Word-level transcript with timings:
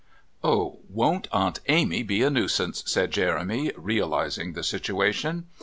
"Oh, 0.43 0.79
won't 0.89 1.27
Aunt 1.31 1.59
Amy 1.67 2.01
be 2.01 2.23
a 2.23 2.31
nuisance," 2.31 2.81
said 2.87 3.11
Jeremy, 3.11 3.71
realising 3.77 4.53
the 4.53 4.63
situation. 4.63 5.45